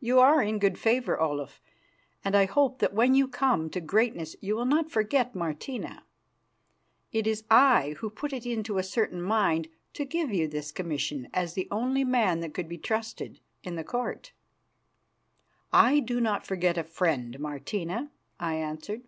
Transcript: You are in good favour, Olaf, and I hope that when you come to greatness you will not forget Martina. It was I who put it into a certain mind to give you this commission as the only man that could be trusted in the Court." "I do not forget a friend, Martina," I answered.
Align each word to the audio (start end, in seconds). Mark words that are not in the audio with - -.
You 0.00 0.20
are 0.20 0.42
in 0.42 0.58
good 0.58 0.78
favour, 0.78 1.20
Olaf, 1.20 1.60
and 2.24 2.34
I 2.34 2.46
hope 2.46 2.78
that 2.78 2.94
when 2.94 3.14
you 3.14 3.28
come 3.28 3.68
to 3.68 3.80
greatness 3.82 4.34
you 4.40 4.56
will 4.56 4.64
not 4.64 4.90
forget 4.90 5.34
Martina. 5.34 6.02
It 7.12 7.26
was 7.26 7.44
I 7.50 7.94
who 7.98 8.08
put 8.08 8.32
it 8.32 8.46
into 8.46 8.78
a 8.78 8.82
certain 8.82 9.20
mind 9.20 9.68
to 9.92 10.06
give 10.06 10.32
you 10.32 10.48
this 10.48 10.72
commission 10.72 11.28
as 11.34 11.52
the 11.52 11.68
only 11.70 12.04
man 12.04 12.40
that 12.40 12.54
could 12.54 12.70
be 12.70 12.78
trusted 12.78 13.38
in 13.62 13.74
the 13.76 13.84
Court." 13.84 14.32
"I 15.74 16.00
do 16.00 16.22
not 16.22 16.46
forget 16.46 16.78
a 16.78 16.82
friend, 16.82 17.38
Martina," 17.38 18.10
I 18.40 18.54
answered. 18.54 19.02